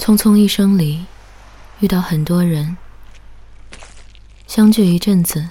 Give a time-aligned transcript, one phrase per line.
[0.00, 1.04] 匆匆一生里，
[1.80, 2.78] 遇到很多人，
[4.46, 5.46] 相聚一阵子，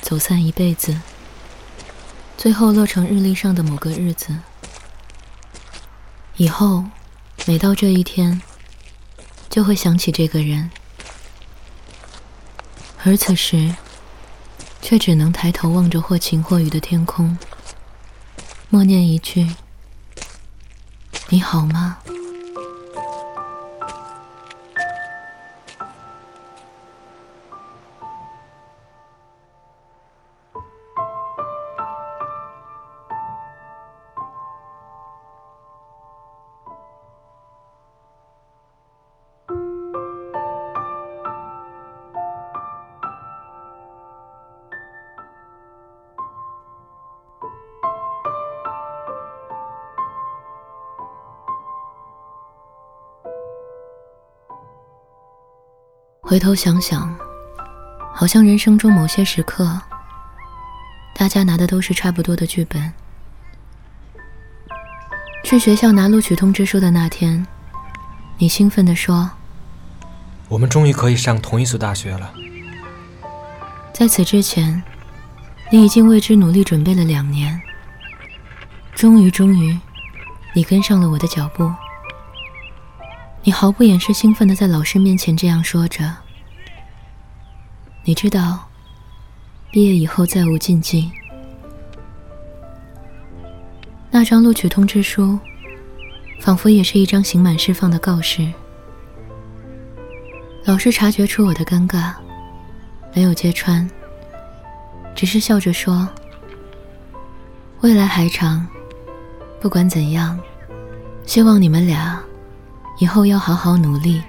[0.00, 0.98] 走散一辈子，
[2.38, 4.38] 最后落成日历上的某个日子。
[6.38, 6.86] 以后，
[7.44, 8.40] 每到这一天，
[9.50, 10.70] 就会想起这个人，
[13.04, 13.76] 而此时，
[14.80, 17.36] 却只能抬头望着或晴或雨的天空，
[18.70, 19.54] 默念一句
[21.28, 21.98] ：“你好吗？”
[56.32, 57.14] 回头想想，
[58.14, 59.78] 好像人生中某些时刻，
[61.14, 62.90] 大家拿的都是差不多的剧本。
[65.44, 67.46] 去学校拿录取通知书的那天，
[68.38, 69.30] 你兴奋地说
[70.48, 72.32] ：“我们终于可以上同一所大学了。”
[73.92, 74.82] 在此之前，
[75.70, 77.60] 你已经为之努力准备了两年。
[78.94, 79.78] 终于，终于，
[80.54, 81.70] 你跟上了我的脚步。
[83.42, 86.21] 你毫不掩饰兴奋地在老师面前这样说着。
[88.04, 88.68] 你知道，
[89.70, 91.08] 毕业以后再无禁忌。
[94.10, 95.38] 那张录取通知书，
[96.40, 98.52] 仿佛也是一张刑满释放的告示。
[100.64, 102.12] 老师察觉出我的尴尬，
[103.14, 103.88] 没有揭穿，
[105.14, 106.08] 只是笑着说
[107.82, 108.66] ：“未来还长，
[109.60, 110.36] 不管怎样，
[111.24, 112.20] 希望你们俩
[112.98, 114.20] 以后要好好努力。”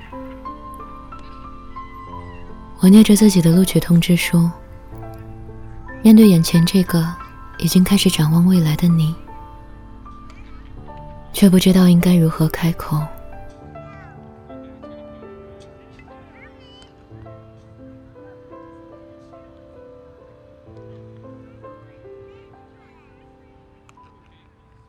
[2.83, 4.51] 我捏着自己的录取通知书，
[6.01, 7.15] 面对眼前这个
[7.57, 9.15] 已经开始展望未来的你，
[11.31, 13.01] 却不知道应该如何开口。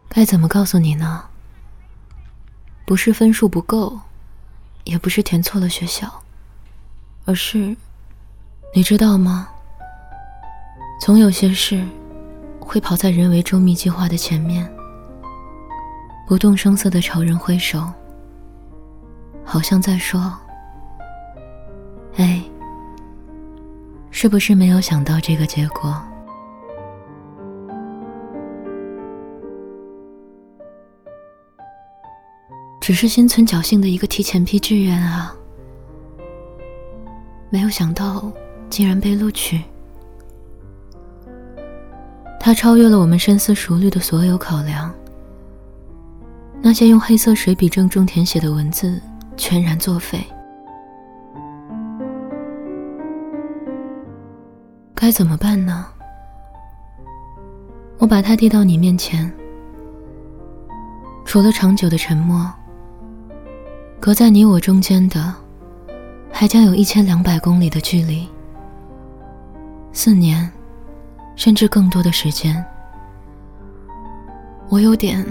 [0.09, 1.27] 该怎么告诉你呢？
[2.85, 4.01] 不是分数不够，
[4.83, 6.23] 也不是填错了学校。
[7.27, 7.75] 而是，
[8.77, 9.49] 你知道吗？
[11.01, 11.87] 总有些事
[12.59, 14.69] 会跑在人为周密计划的前面，
[16.27, 17.89] 不动声色的朝人挥手，
[19.45, 20.37] 好像在说
[22.19, 22.43] ：“哎，
[24.11, 25.97] 是不是没有想到这个结果？”
[32.81, 35.33] 只是心存侥幸的一个提前批志愿啊。
[37.51, 38.33] 没有想到，
[38.75, 39.63] 竟然被录取。
[42.41, 44.93] 他超越了我们深思熟虑的所有考量。
[46.61, 49.01] 那些用黑色水笔郑重填写的文字，
[49.37, 50.27] 全然作废。
[54.93, 55.87] 该怎么办呢？
[57.99, 59.33] 我把它递到你面前。
[61.25, 62.53] 除了长久的沉默，
[64.01, 65.33] 隔在你我中间的。
[66.33, 68.29] 还将有一千两百公里的距离，
[69.97, 70.51] 四年，
[71.37, 72.63] 甚至更多的时间，
[74.69, 75.25] 我有点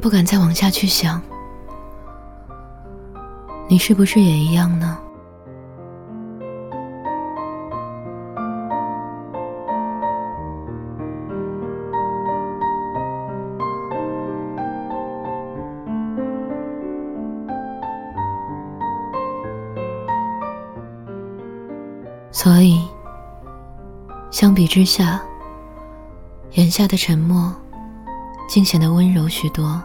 [0.00, 1.22] 不敢再往下去想。
[3.68, 4.98] 你是不是也一样呢？
[22.30, 22.82] 所以，
[24.42, 25.22] 相比之下，
[26.54, 27.54] 眼下的沉默
[28.48, 29.80] 竟显得温柔许多。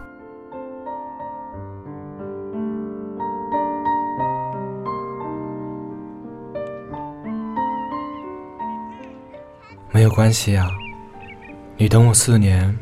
[9.92, 10.68] 没有关系啊，
[11.75, 12.75] 你等我四年，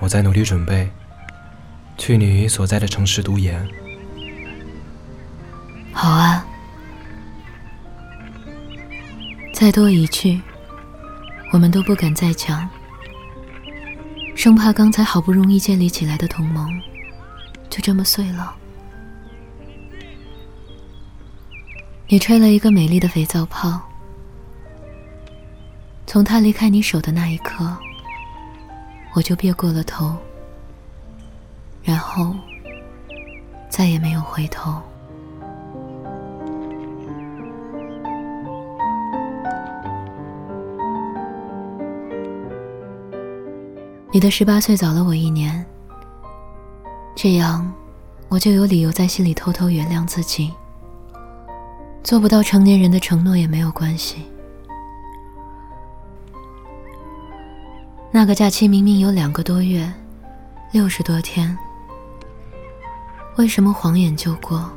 [0.00, 0.88] 我在努力准备，
[1.98, 3.68] 去你所在的城市读研。
[5.92, 6.46] 好啊。
[9.52, 10.40] 再多一句，
[11.54, 12.68] 我们都不敢再讲，
[14.34, 16.68] 生怕刚才好不容易建立起来的同盟
[17.70, 18.52] 就这么碎了。
[22.08, 23.80] 你吹了一个美丽的肥皂泡，
[26.08, 27.64] 从它离开你手的那一刻，
[29.12, 30.16] 我就别过了头，
[31.84, 32.34] 然后
[33.68, 34.82] 再也没有回头。
[44.14, 45.66] 你的十八岁早了我一年，
[47.16, 47.68] 这样
[48.28, 50.52] 我就有理由在心里偷偷原谅自己。
[52.04, 54.24] 做不到成年人的承诺也没有关系。
[58.12, 59.92] 那个假期明明有两个多月，
[60.70, 61.58] 六十多天，
[63.34, 64.70] 为什么晃眼就过，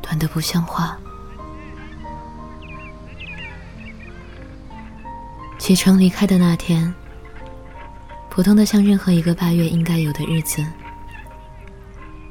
[0.00, 0.96] 短得不像话？
[5.58, 6.94] 启程离开的那天，
[8.34, 10.64] 普通的像任何一个八月应该有的日子。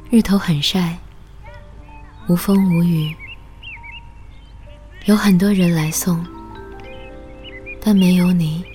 [0.09, 0.98] 日头很晒，
[2.27, 3.15] 无风无雨，
[5.06, 6.25] 有很多人来送，
[7.80, 8.65] 但没有你。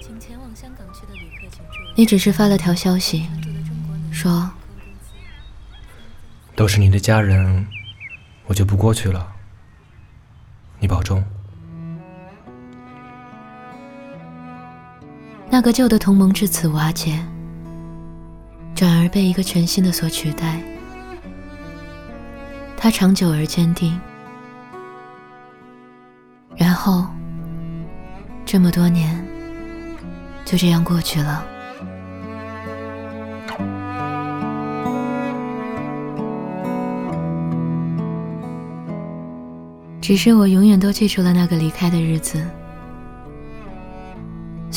[1.96, 3.26] 你只是发了条消息，
[4.12, 4.48] 说
[6.54, 7.66] 都是你的家人，
[8.44, 9.34] 我就不过去了。
[10.78, 11.24] 你保重。
[15.56, 17.18] 那个旧的同盟至此瓦解，
[18.74, 20.60] 转而被一个全新的所取代。
[22.76, 23.98] 它长久而坚定，
[26.56, 27.06] 然后
[28.44, 29.26] 这么多年
[30.44, 31.42] 就这样过去了。
[40.02, 42.46] 只是我永远都记住了那个离开的日子。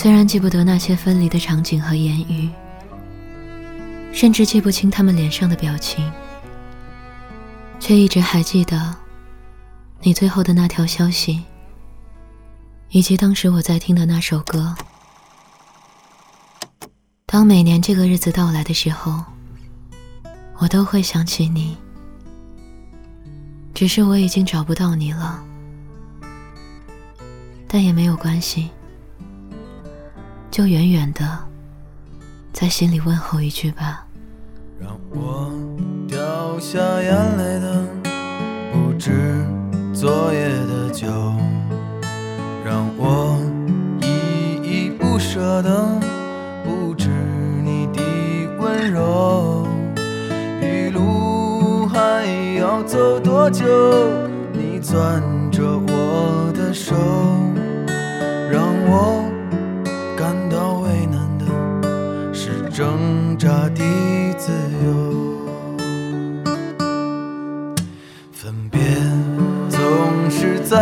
[0.01, 2.49] 虽然记不得那些分离的场景和言语，
[4.13, 6.09] 甚至记不清他们脸上的表情，
[7.81, 8.95] 却一直还记得
[9.99, 11.43] 你最后的那条消息，
[12.91, 14.73] 以及当时我在听的那首歌。
[17.25, 19.21] 当每年这个日子到来的时候，
[20.59, 21.75] 我都会想起你，
[23.73, 25.43] 只是我已经找不到你了，
[27.67, 28.69] 但也没有关系。
[30.51, 31.25] 就远远的，
[32.51, 34.05] 在心里问候一句吧。
[34.81, 35.51] 让我
[36.07, 37.85] 掉下眼泪的
[38.71, 39.45] 不止
[39.93, 41.07] 昨夜的酒，
[42.65, 43.39] 让我
[44.01, 45.99] 依依不舍的
[46.63, 47.09] 不止
[47.63, 48.01] 你的
[48.59, 49.67] 温柔。
[50.61, 52.25] 一路还
[52.57, 53.65] 要走多久？
[54.51, 56.95] 你攥着我的手，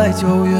[0.08, 0.56] 在九月，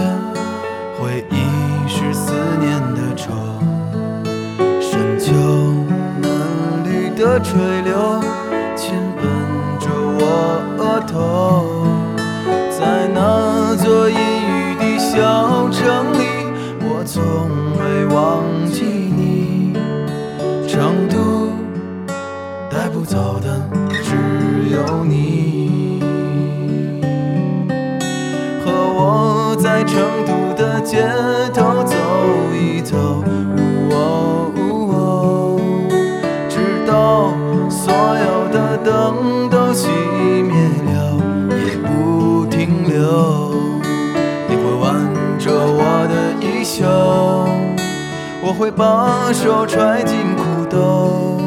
[48.58, 51.38] 会把手揣进裤兜。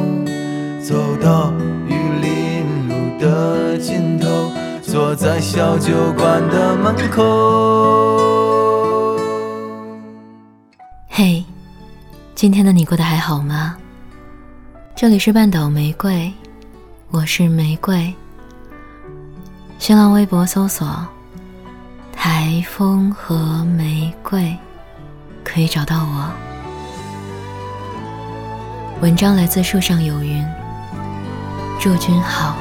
[0.82, 1.51] 走到
[1.86, 4.50] 玉林路的尽头，
[4.82, 7.20] 坐在小酒馆的门口。
[11.10, 11.44] 嘿，
[12.34, 13.75] 今天的你过得还好吗？
[14.96, 16.32] 这里是半岛玫瑰，
[17.10, 18.13] 我是玫瑰。
[19.77, 20.88] 新浪微博搜索
[22.15, 24.56] “台风和玫瑰”，
[25.44, 26.50] 可以找到我。
[29.01, 30.46] 文章来自树上有云。
[31.79, 32.55] 祝君好。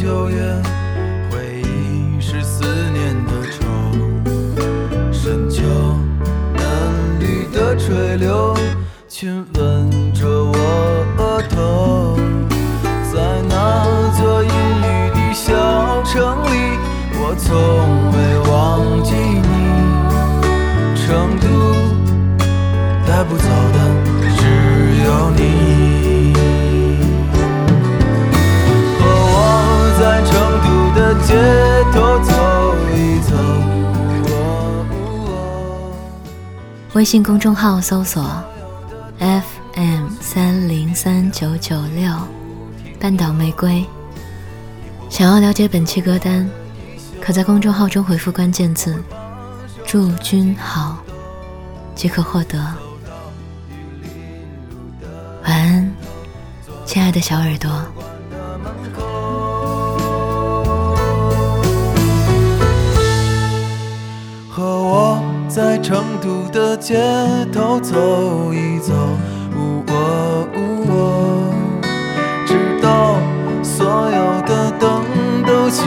[0.00, 0.42] 九月，
[17.44, 17.50] 从
[18.12, 18.16] 未
[18.50, 19.46] 忘记你，
[20.96, 21.46] 成都
[23.06, 23.76] 带不走的
[24.36, 24.40] 只
[25.04, 25.40] 有你。
[28.98, 29.36] 和我
[29.98, 30.30] 在成
[30.64, 31.28] 都的街
[31.92, 32.30] 头走
[32.94, 33.30] 一走。
[36.94, 38.22] 微信公众号搜索
[39.18, 42.12] FM 三零三九九六。
[43.00, 43.84] 半岛玫瑰。
[45.08, 46.48] 想要了解本期歌单，
[47.24, 49.00] 可在公众号中回复关键字
[49.86, 50.96] “祝君好”
[51.94, 52.58] 即可获得。
[55.44, 55.94] 晚安，
[56.84, 57.70] 亲爱的小耳朵。
[64.50, 67.00] 和我在成都的街
[67.52, 68.92] 头走一走，
[69.56, 71.54] 呜喔呜喔，
[72.44, 73.16] 直到
[73.62, 75.04] 所有的灯
[75.46, 75.84] 都熄